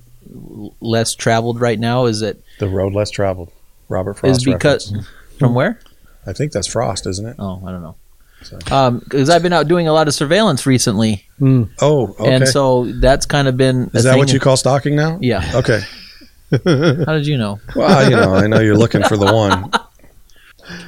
[0.81, 3.51] less traveled right now is that The road less traveled.
[3.89, 4.37] Robert Frost.
[4.39, 5.07] is because reference.
[5.39, 5.79] from where?
[6.25, 7.35] I think that's Frost, isn't it?
[7.39, 7.95] Oh, I don't know.
[8.43, 8.57] So-
[8.99, 11.69] Because I've been out doing a lot of surveillance recently, Mm.
[11.81, 12.33] Oh, okay.
[12.35, 13.89] and so that's kind of been.
[13.93, 14.19] a is that thing.
[14.19, 15.17] what you call stalking now?
[15.21, 15.49] Yeah.
[15.55, 15.81] Okay.
[16.51, 17.59] How did you know?
[17.75, 19.71] Well, you know, I know you're looking for the one.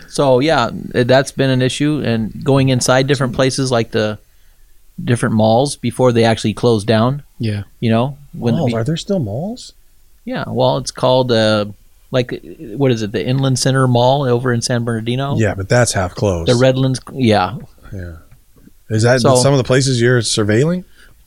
[0.08, 4.20] So yeah, that's been an issue, and going inside different places like the
[5.04, 7.24] different malls before they actually close down.
[7.40, 7.64] Yeah.
[7.80, 8.74] You know, when malls?
[8.74, 9.74] Are there still malls?
[10.26, 11.66] yeah, well, it's called uh,
[12.14, 12.40] like
[12.78, 13.12] what is it?
[13.12, 15.36] The Inland Center Mall over in San Bernardino.
[15.38, 16.50] Yeah, but that's half closed.
[16.50, 17.02] The Redlands.
[17.12, 17.58] Yeah.
[17.92, 18.18] Yeah.
[18.90, 20.86] Is that So- some of the places you're surveilling?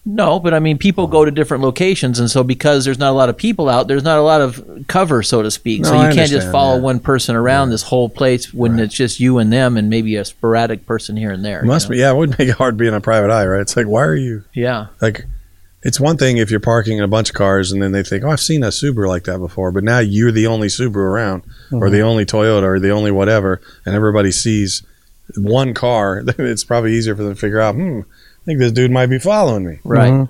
[0.08, 3.16] No, but I mean, people go to different locations, and so because there's not a
[3.16, 5.80] lot of people out, there's not a lot of cover, so to speak.
[5.80, 6.82] No, so you can't just follow yeah.
[6.82, 8.82] one person around this whole place when Right.
[8.84, 11.60] it's just you and them, and maybe a sporadic person here and there.
[11.62, 11.94] you Must know?
[11.94, 11.98] be.
[11.98, 13.60] Yeah, it would make it hard being a private eye, right?
[13.62, 14.86] It's like, why are you Yeah.
[15.02, 15.24] like?
[15.86, 18.24] It's one thing if you're parking in a bunch of cars and then they think,
[18.24, 21.42] "Oh, I've seen a Subaru like that before," but now you're the only Subaru around,
[21.72, 24.82] or the only Toyota, or the only whatever, and everybody sees
[25.36, 26.22] one car.
[26.26, 27.74] Then it's probably easier for them to figure out.
[27.76, 29.78] Hmm, I think this dude might be following me.
[29.84, 30.12] Right.
[30.12, 30.28] Mhm.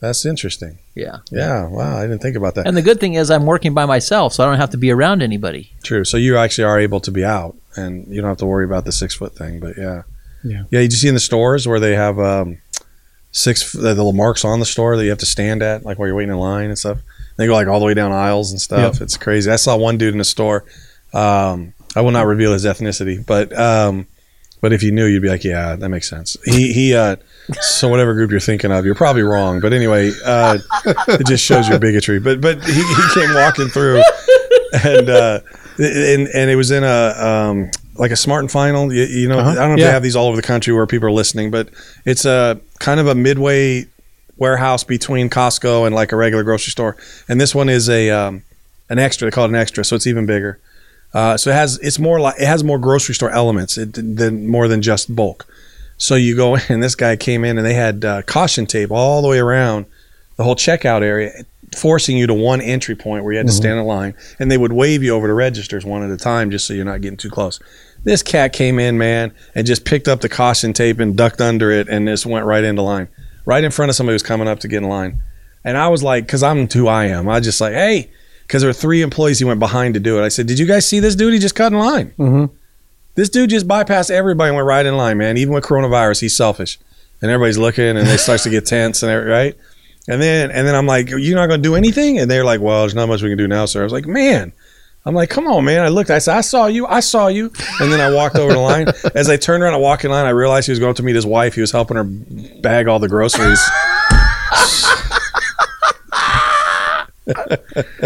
[0.00, 0.78] That's interesting.
[0.94, 1.18] Yeah.
[1.32, 1.66] Yeah.
[1.66, 1.98] Wow.
[1.98, 2.66] I didn't think about that.
[2.68, 4.90] And the good thing is, I'm working by myself, so I don't have to be
[4.92, 5.72] around anybody.
[5.82, 6.04] True.
[6.04, 8.84] So you actually are able to be out, and you don't have to worry about
[8.84, 9.58] the six foot thing.
[9.58, 10.02] But yeah,
[10.44, 10.62] Yeah.
[10.70, 10.80] yeah.
[10.80, 12.58] You just see in the stores where they have um,
[13.30, 16.08] six the little marks on the store that you have to stand at, like while
[16.08, 16.98] you're waiting in line and stuff.
[17.36, 19.00] They go like all the way down aisles and stuff.
[19.00, 19.50] It's crazy.
[19.50, 20.64] I saw one dude in a store.
[21.14, 24.06] Um, I will not reveal his ethnicity, but um,
[24.60, 26.36] but if you knew, you'd be like, yeah, that makes sense.
[26.44, 26.94] He he.
[26.94, 27.16] Uh,
[27.60, 29.60] so whatever group you're thinking of, you're probably wrong.
[29.60, 32.18] But anyway, uh, it just shows your bigotry.
[32.18, 34.02] But but he, he came walking through,
[34.84, 35.40] and uh,
[35.78, 38.92] and and it was in a um, like a Smart and Final.
[38.92, 39.50] You, you know, Uh-huh.
[39.50, 39.86] I don't know if Yeah.
[39.86, 41.68] they have these all over the country where people are listening, but
[42.04, 43.86] it's a kind of a midway
[44.36, 46.96] warehouse between Costco and like a regular grocery store.
[47.28, 48.42] And this one is a um,
[48.88, 49.26] an extra.
[49.26, 50.58] They call it an extra, so it's even bigger.
[51.14, 54.46] Uh, so it has it's more like it has more grocery store elements it, than
[54.46, 55.46] more than just bulk.
[55.96, 58.90] So you go in, and this guy came in, and they had uh, caution tape
[58.90, 59.86] all the way around
[60.36, 61.32] the whole checkout area,
[61.76, 64.58] forcing you to one entry point where you had to stand in line, and they
[64.58, 67.16] would wave you over to registers one at a time, just so you're not getting
[67.16, 67.58] too close.
[68.04, 71.70] This cat came in, man, and just picked up the caution tape and ducked under
[71.70, 73.08] it, and just went right into line,
[73.44, 75.22] right in front of somebody who was coming up to get in line.
[75.64, 78.08] And I was like, because I'm who I am, I just like, hey,
[78.46, 80.24] because there were three employees he went behind to do it.
[80.24, 81.34] I said, did you guys see this dude?
[81.34, 82.12] He just cut in line.
[82.18, 82.50] Mhm.
[83.14, 85.36] This dude just bypassed everybody and went right in line, man.
[85.36, 86.78] Even with coronavirus, he's selfish,
[87.20, 89.56] and everybody's looking, and it starts to get tense, and right.
[90.06, 92.60] And then, and then I'm like, "You're not going to do anything?" And they're like,
[92.60, 94.52] "Well, there's not much we can do now, sir." I was like, "Man."
[95.06, 95.80] I'm like, come on, man.
[95.80, 97.50] I looked, I said, I saw you, I saw you.
[97.80, 98.88] And then I walked over the line.
[99.14, 101.14] As I turned around and walked in line, I realized he was going to meet
[101.14, 101.54] his wife.
[101.54, 103.60] He was helping her bag all the groceries.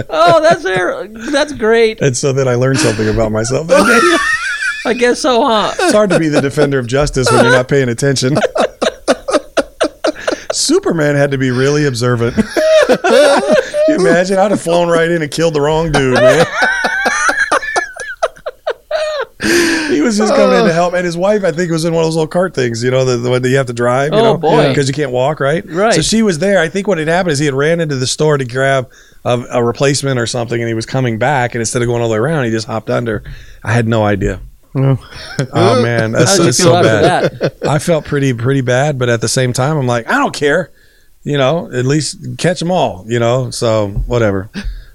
[0.09, 1.07] oh, that's there.
[1.09, 2.01] That's great.
[2.01, 3.79] And so then I learned something about myself that
[4.85, 4.91] day.
[4.91, 5.73] I guess so, huh?
[5.79, 8.37] It's hard to be the defender of justice when you're not paying attention.
[10.53, 12.37] Superman had to be really observant.
[13.87, 14.39] Can you imagine?
[14.39, 16.47] I'd have flown right in and killed the wrong dude, man.
[19.91, 22.03] he was just coming in to help, and his wife, I think, was in one
[22.03, 24.13] of those little cart things, you know, the, the one that you have to drive,
[24.13, 24.69] you Oh, know, boy.
[24.69, 25.65] because you can't walk, right?
[25.69, 25.95] Right.
[25.95, 26.61] So she was there.
[26.61, 28.89] I think what had happened is he had ran into the store to grab
[29.25, 32.09] a, a replacement or something, and he was coming back, and instead of going all
[32.09, 33.25] the way around, he just hopped under.
[33.65, 34.41] I had no idea.
[34.75, 34.97] Oh.
[35.83, 36.89] Man, that's How so, did you it's feel so after
[37.39, 37.41] bad.
[37.61, 37.69] that?
[37.69, 40.71] I felt pretty pretty bad, but at the same time, I'm like, I don't care.
[41.25, 43.05] You know, at least catch them all.
[43.09, 44.51] You know, so whatever.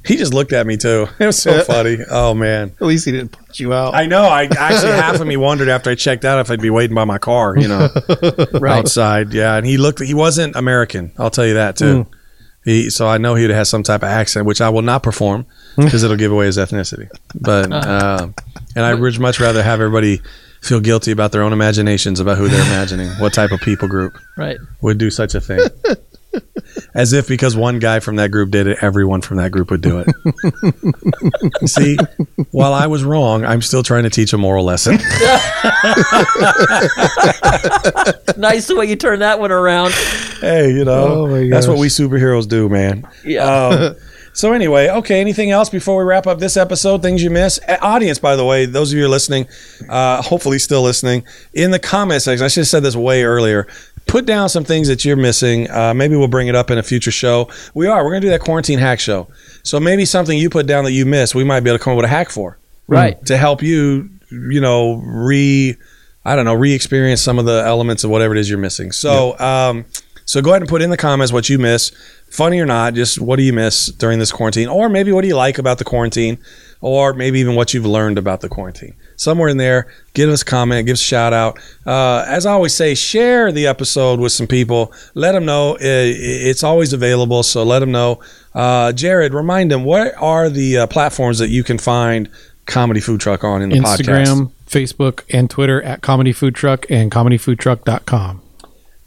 [0.06, 1.08] He just looked at me too.
[1.20, 1.98] It was so funny.
[2.10, 3.94] Oh man, At least he didn't punch you out.
[3.94, 4.24] I know.
[4.24, 7.04] I actually half of me wondered after I checked out if I'd be waiting by
[7.04, 7.58] my car.
[7.58, 7.90] You know,
[8.54, 8.80] Right.
[8.80, 9.34] outside.
[9.34, 10.02] Yeah, and he looked.
[10.02, 11.12] He wasn't American.
[11.18, 12.04] I'll tell you that too.
[12.04, 12.14] Hmm.
[12.64, 15.46] He, so I know he'd have some type of accent, which I will not perform
[15.76, 15.86] hmm.
[15.86, 17.10] because it'll give away his ethnicity.
[17.36, 18.28] But uh,
[18.76, 20.22] and I would much rather have everybody
[20.62, 24.18] feel guilty about their own imaginations about who they're imagining, what type of people group
[24.38, 24.58] Right.
[24.82, 25.60] would do such a thing.
[26.94, 29.82] As if because one guy from that group did it, everyone from that group would
[29.82, 31.68] do it.
[31.70, 31.98] See,
[32.52, 34.98] while I was wrong, I'm still trying to teach a moral lesson.
[38.38, 39.92] Nice the way you turn that one around.
[40.42, 43.08] hey, you know, Oh that's what we superheroes do, man.
[43.26, 43.44] Yeah.
[43.44, 43.96] Um,
[44.38, 45.20] so anyway, okay.
[45.20, 47.02] Anything else before we wrap up this episode?
[47.02, 48.20] Things you miss, audience.
[48.20, 49.48] By the way, those of you who are listening,
[49.90, 52.46] uh, hopefully still listening, in the comment section.
[52.46, 53.68] I should have said this way earlier.
[54.08, 55.70] Put down some things that you're missing.
[55.70, 57.50] Uh, maybe we'll bring it up in a future show.
[57.74, 58.04] We are.
[58.04, 59.28] We're going to do that quarantine hack show.
[59.64, 61.92] So maybe something you put down that you missed, we might be able to come
[61.92, 63.24] up with a hack for right.
[63.26, 65.76] to help you, you know, re,
[66.24, 68.92] I don't know, re-experience some of the elements of whatever it is you're missing.
[68.92, 69.86] So, um,
[70.26, 71.92] so go ahead and put in the comments what you miss,
[72.30, 72.94] funny or not.
[72.94, 75.78] Just what do you miss during this quarantine, or maybe what do you like about
[75.78, 76.38] the quarantine,
[76.82, 78.96] or maybe even what you've learned about the quarantine.
[79.16, 81.60] Somewhere in there, give us a comment, give us a shout out.
[81.86, 84.94] Uh, as I always say, share the episode with some people.
[85.16, 87.44] Let them know it's always available.
[87.44, 88.20] So let them know.
[88.54, 92.30] Uh, Jared, remind them what are the uh, platforms that you can find
[92.68, 93.98] Comedy Food Truck on in the podcast.
[93.98, 98.42] Instagram, Facebook, and Twitter at Comedy Food Truck and comedyfoodtruck.com.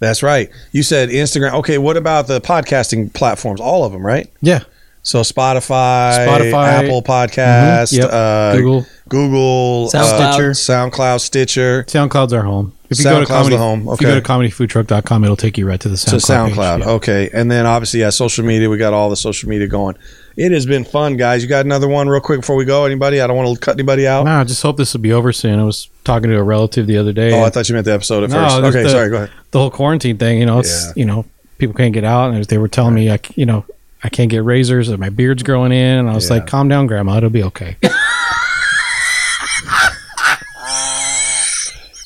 [0.00, 0.50] That's right.
[0.72, 1.52] You said Instagram.
[1.60, 3.60] Okay, what about the podcasting platforms?
[3.60, 4.28] All of them, right?
[4.40, 4.60] Yeah.
[5.02, 6.66] So Spotify, Spotify.
[6.84, 7.98] Apple Podcast, Mhm.
[7.98, 8.10] Yep.
[8.12, 8.86] uh, Google.
[9.08, 10.38] Google, SoundCloud.
[10.38, 12.72] uh, SoundCloud, Stitcher, SoundCloud's our home.
[12.90, 14.20] If you go to comedy, the home, if you go okay.
[14.20, 16.78] to comedyfoodtruck.com, it'll take you right to the to SoundCloud.
[16.78, 16.86] page.
[16.86, 16.92] Yeah.
[16.92, 18.68] Okay, and then obviously, yeah, social media.
[18.68, 19.96] We got all the social media going.
[20.36, 21.42] It has been fun, guys.
[21.42, 22.84] You got another one real quick before we go?
[22.86, 23.20] Anybody?
[23.20, 24.24] I don't want to cut anybody out.
[24.24, 25.58] Nah, I just hope this will be over soon.
[25.58, 27.32] I was talking to a relative the other day.
[27.38, 28.56] Oh, I thought you meant the episode at No, first.
[28.56, 29.10] Okay, the- sorry.
[29.10, 29.30] Go ahead.
[29.50, 30.92] the whole quarantine thing, you know, it's Yeah.
[30.96, 31.24] you know,
[31.58, 33.64] people can't get out, and they were telling me, I, c- you know,
[34.02, 36.36] I can't get razors, and my beard's growing in, and I was Yeah.
[36.36, 37.76] like, calm down, grandma, it'll be okay.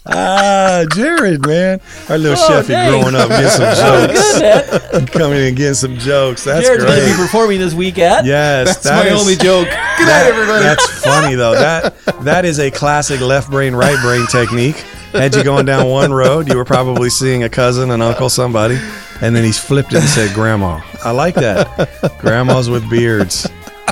[0.06, 0.63] Ah,
[0.94, 2.90] Jared, man, our little Oh, chefy dang.
[2.90, 6.44] growing up, getting some oh, jokes, Good, coming in and getting some jokes.
[6.44, 8.24] That's Jared's going to be performing this week at.
[8.24, 9.66] Yes, That's my is- only joke.
[9.68, 10.64] Good night, everybody.
[10.64, 11.54] That's funny though.
[11.54, 14.76] That that is a classic left brain right brain technique.
[15.12, 18.76] Had you going down one road, you were probably seeing a cousin, an uncle, somebody,
[19.20, 20.80] and then he's flipped it and said grandma.
[21.04, 22.16] I like that.
[22.18, 23.46] Grandmas with beards.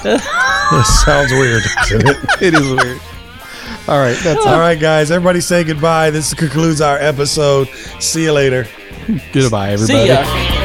[0.05, 0.21] It
[1.05, 1.63] sounds weird.
[2.43, 3.01] it is weird.
[3.89, 5.11] All right, that's All right, guys.
[5.11, 6.11] Everybody say goodbye.
[6.11, 7.69] This concludes our episode.
[8.01, 8.67] See you later.
[9.33, 10.07] goodbye, everybody.
[10.07, 10.62] See ya.